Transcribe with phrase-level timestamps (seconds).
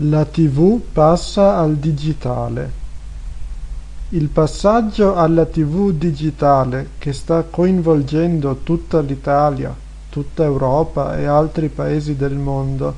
[0.00, 2.70] La TV passa al digitale.
[4.10, 9.74] Il passaggio alla TV digitale, che sta coinvolgendo tutta l'Italia,
[10.10, 12.94] tutta Europa e altri paesi del mondo,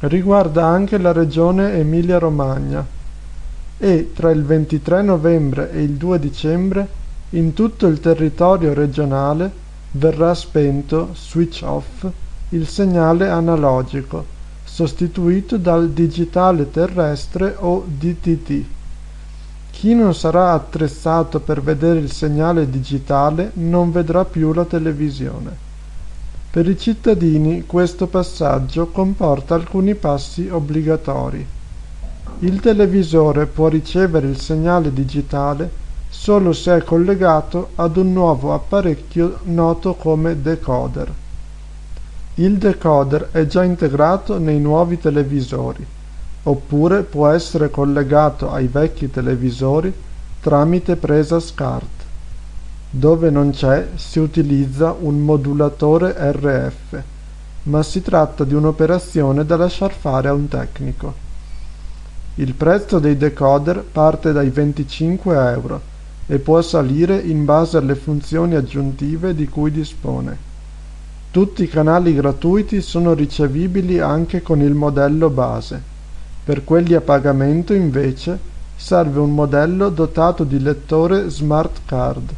[0.00, 2.86] riguarda anche la regione Emilia-Romagna
[3.78, 6.88] e tra il 23 novembre e il 2 dicembre
[7.30, 9.50] in tutto il territorio regionale
[9.92, 12.06] verrà spento (switch off)
[12.50, 14.35] il segnale analogico,
[14.76, 18.64] sostituito dal digitale terrestre o DTT.
[19.70, 25.56] Chi non sarà attrezzato per vedere il segnale digitale non vedrà più la televisione.
[26.50, 31.46] Per i cittadini questo passaggio comporta alcuni passi obbligatori.
[32.40, 35.70] Il televisore può ricevere il segnale digitale
[36.10, 41.24] solo se è collegato ad un nuovo apparecchio noto come decoder.
[42.38, 45.86] Il decoder è già integrato nei nuovi televisori,
[46.42, 49.90] oppure può essere collegato ai vecchi televisori
[50.40, 52.04] tramite presa SCART.
[52.90, 57.02] Dove non c'è si utilizza un modulatore RF,
[57.62, 61.14] ma si tratta di un'operazione da lasciar fare a un tecnico.
[62.34, 65.80] Il prezzo dei decoder parte dai 25 euro
[66.26, 70.46] e può salire in base alle funzioni aggiuntive di cui dispone.
[71.36, 75.78] Tutti i canali gratuiti sono ricevibili anche con il modello base.
[76.42, 78.38] Per quelli a pagamento, invece,
[78.74, 82.32] serve un modello dotato di lettore smart card,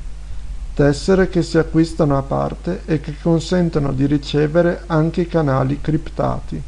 [0.75, 6.61] tessere che si acquistano a parte e che consentono di ricevere anche i canali criptati.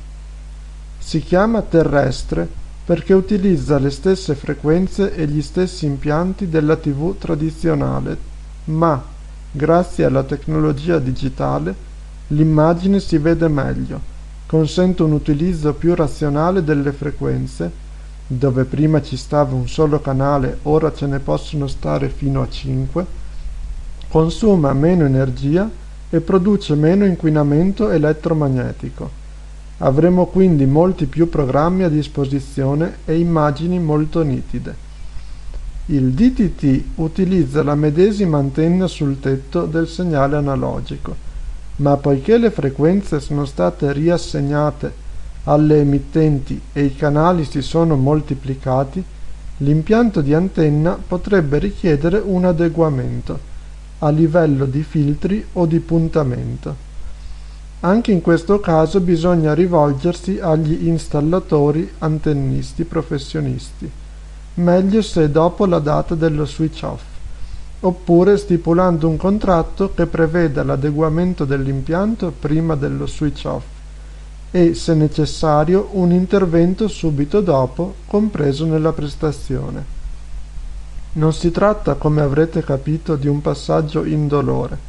[0.99, 2.49] Si chiama terrestre
[2.85, 8.17] perché utilizza le stesse frequenze e gli stessi impianti della TV tradizionale,
[8.67, 9.03] ma,
[9.51, 11.89] grazie alla tecnologia digitale,
[12.33, 14.01] l'immagine si vede meglio,
[14.47, 17.71] consente un utilizzo più razionale delle frequenze,
[18.27, 23.07] dove prima ci stava un solo canale, ora ce ne possono stare fino a 5,
[24.09, 25.69] consuma meno energia
[26.09, 29.19] e produce meno inquinamento elettromagnetico.
[29.79, 34.89] Avremo quindi molti più programmi a disposizione e immagini molto nitide.
[35.87, 41.29] Il DTT utilizza la medesima antenna sul tetto del segnale analogico,
[41.81, 45.09] ma poiché le frequenze sono state riassegnate
[45.45, 49.03] alle emittenti e i canali si sono moltiplicati,
[49.59, 53.49] l'impianto di antenna potrebbe richiedere un adeguamento
[54.01, 56.89] a livello di filtri o di puntamento.
[57.81, 63.91] Anche in questo caso bisogna rivolgersi agli installatori antennisti professionisti,
[64.55, 67.03] meglio se dopo la data dello switch off,
[67.81, 73.65] oppure stipulando un contratto che preveda l'adeguamento dell'impianto prima dello switch off
[74.51, 79.99] e, se necessario, un intervento subito dopo, compreso nella prestazione.
[81.13, 84.89] Non si tratta, come avrete capito, di un passaggio indolore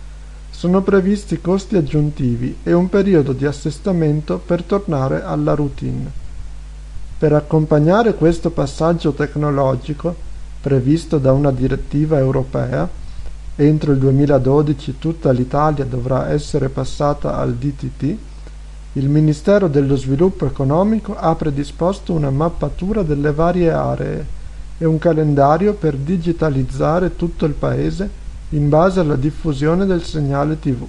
[0.62, 6.12] sono previsti costi aggiuntivi e un periodo di assestamento per tornare alla routine.
[7.18, 10.16] Per accompagnare questo passaggio tecnologico,
[10.62, 12.88] previsto da una direttiva europea,
[13.56, 18.16] entro il 2012 tutta l'Italia dovrà essere passata al DTT,
[18.94, 24.26] il Ministero dello Sviluppo Economico ha predisposto una mappatura delle varie aree
[24.78, 28.10] e un calendario per digitalizzare tutto il Paese
[28.50, 30.86] in base alla diffusione del segnale tv.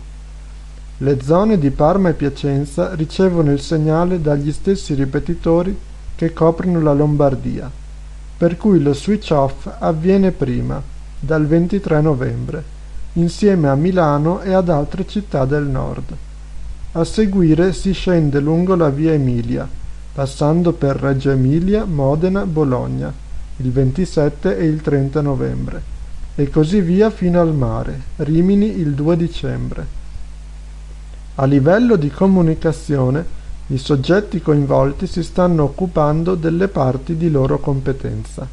[0.99, 5.77] Le zone di Parma e Piacenza ricevono il segnale dagli stessi ripetitori
[6.15, 7.71] che coprono la Lombardia,
[8.37, 10.83] per cui lo switch off avviene prima,
[11.19, 12.65] dal 23 novembre,
[13.15, 16.17] insieme a Milano e ad altre città del nord.
[16.93, 19.69] A seguire si scende lungo la via Emilia,
[20.13, 23.13] passando per Reggio Emilia, Modena, Bologna,
[23.57, 25.93] il 27 e il 30 novembre
[26.35, 29.87] e così via fino al mare, Rimini il 2 dicembre.
[31.35, 33.25] A livello di comunicazione,
[33.73, 38.47] i soggetti coinvolti si stanno occupando delle parti di loro competenza.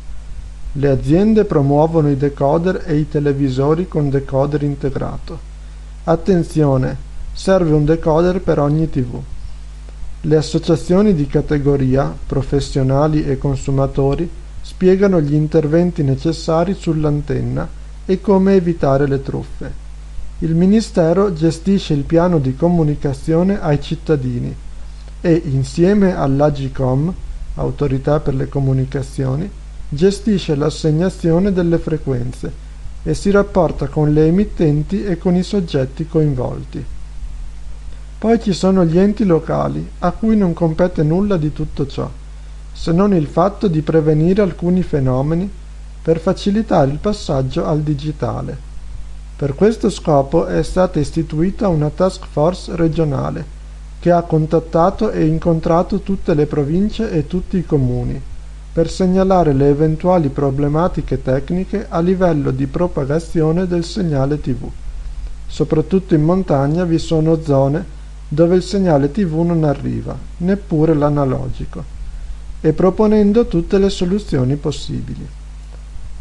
[0.72, 5.38] Le aziende promuovono i decoder e i televisori con decoder integrato.
[6.06, 6.96] Attenzione,
[7.34, 9.20] serve un decoder per ogni TV.
[10.22, 14.30] Le associazioni di categoria, professionali e consumatori,
[14.62, 17.68] spiegano gli interventi necessari sull'antenna
[18.06, 19.88] e come evitare le truffe.
[20.40, 24.68] Il Ministero gestisce il piano di comunicazione ai cittadini
[25.22, 27.14] e, insieme all'Agicom,
[27.56, 29.50] Autorità per le Comunicazioni,
[29.90, 32.68] gestisce l'assegnazione delle frequenze
[33.04, 36.86] e si rapporta con le emittenti e con i soggetti coinvolti.
[38.18, 42.10] Poi ci sono gli enti locali, a cui non compete nulla di tutto ciò
[42.80, 45.52] se non il fatto di prevenire alcuni fenomeni
[46.02, 48.58] per facilitare il passaggio al digitale.
[49.36, 53.58] Per questo scopo è stata istituita una task force regionale
[54.00, 58.22] che ha contattato e incontrato tutte le province e tutti i comuni
[58.72, 64.70] per segnalare le eventuali problematiche tecniche a livello di propagazione del segnale TV.
[65.48, 67.98] Soprattutto in montagna vi sono zone
[68.28, 71.84] dove il segnale TV non arriva, neppure l'analogico,
[72.62, 75.28] e proponendo tutte le soluzioni possibili.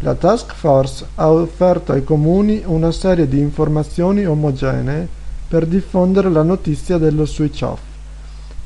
[0.01, 5.09] La task force ha offerto ai comuni una serie di informazioni omogenee
[5.49, 7.81] per diffondere la notizia dello switch off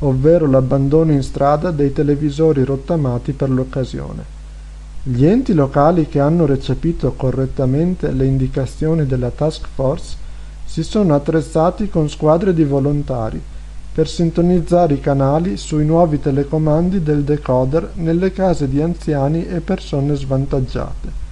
[0.00, 4.38] ovvero l'abbandono in strada dei televisori rottamati per l'occasione.
[5.02, 10.16] Gli enti locali che hanno recepito correttamente le indicazioni della task force
[10.66, 13.40] si sono attrezzati con squadre di volontari
[13.92, 20.14] per sintonizzare i canali sui nuovi telecomandi del decoder nelle case di anziani e persone
[20.14, 21.29] svantaggiate.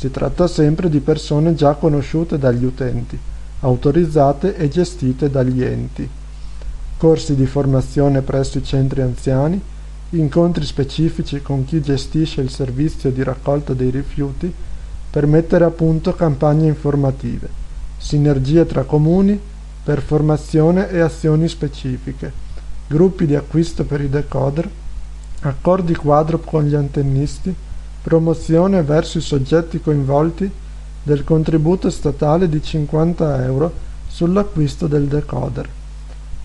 [0.00, 3.18] Si tratta sempre di persone già conosciute dagli utenti,
[3.60, 6.08] autorizzate e gestite dagli enti.
[6.96, 9.60] Corsi di formazione presso i centri anziani,
[10.12, 14.50] incontri specifici con chi gestisce il servizio di raccolta dei rifiuti
[15.10, 17.50] per mettere a punto campagne informative,
[17.98, 19.38] sinergie tra comuni
[19.84, 22.32] per formazione e azioni specifiche,
[22.86, 24.66] gruppi di acquisto per i decoder,
[25.42, 27.54] accordi quadro con gli antennisti,
[28.02, 30.50] promozione verso i soggetti coinvolti
[31.02, 33.72] del contributo statale di 50 euro
[34.08, 35.78] sull'acquisto del decoder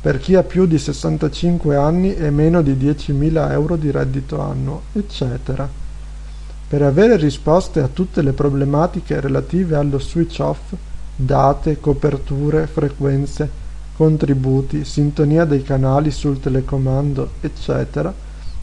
[0.06, 4.84] per chi ha più di 65 anni e meno di 10.000 euro di reddito annuo,
[4.94, 5.68] eccetera.
[6.68, 10.76] Per avere risposte a tutte le problematiche relative allo switch off,
[11.16, 13.50] date, coperture, frequenze,
[13.98, 18.14] contributi, sintonia dei canali sul telecomando, eccetera,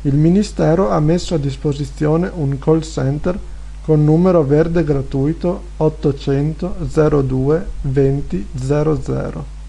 [0.03, 3.39] il Ministero ha messo a disposizione un call center
[3.85, 6.77] con numero verde gratuito 800
[7.23, 9.61] 02 20 00.